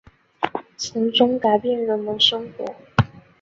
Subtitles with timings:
[0.77, 2.75] 从中改变人们生活